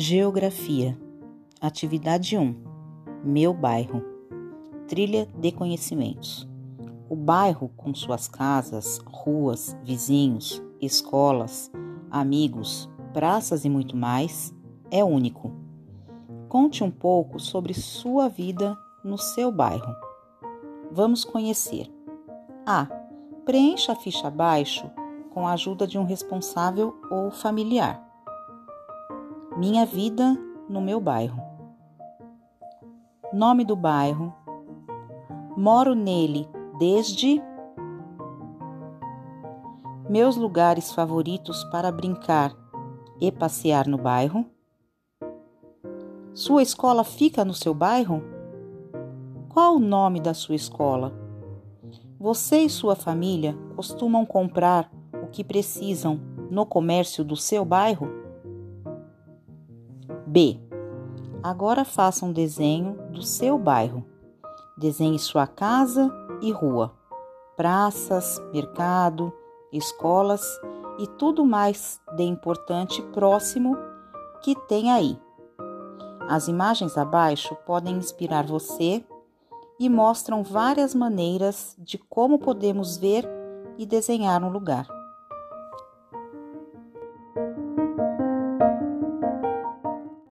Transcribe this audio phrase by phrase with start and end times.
[0.00, 0.96] Geografia.
[1.60, 2.54] Atividade 1.
[3.24, 4.00] Meu bairro.
[4.86, 6.48] Trilha de conhecimentos.
[7.10, 11.68] O bairro, com suas casas, ruas, vizinhos, escolas,
[12.12, 14.54] amigos, praças e muito mais,
[14.88, 15.50] é único.
[16.48, 19.92] Conte um pouco sobre sua vida no seu bairro.
[20.92, 21.92] Vamos conhecer.
[22.64, 22.86] A.
[23.44, 24.88] Preencha a ficha abaixo
[25.34, 28.07] com a ajuda de um responsável ou familiar.
[29.58, 31.42] Minha vida no meu bairro.
[33.32, 34.32] Nome do bairro.
[35.56, 36.48] Moro nele
[36.78, 37.42] desde.
[40.08, 42.54] Meus lugares favoritos para brincar
[43.20, 44.46] e passear no bairro.
[46.32, 48.22] Sua escola fica no seu bairro?
[49.48, 51.12] Qual o nome da sua escola?
[52.16, 54.88] Você e sua família costumam comprar
[55.20, 58.17] o que precisam no comércio do seu bairro?
[60.28, 60.60] B.
[61.42, 64.04] Agora faça um desenho do seu bairro.
[64.76, 66.12] Desenhe sua casa
[66.42, 66.92] e rua,
[67.56, 69.32] praças, mercado,
[69.72, 70.42] escolas
[70.98, 73.76] e tudo mais de importante próximo
[74.42, 75.18] que tem aí.
[76.28, 79.02] As imagens abaixo podem inspirar você
[79.80, 83.26] e mostram várias maneiras de como podemos ver
[83.78, 84.97] e desenhar um lugar.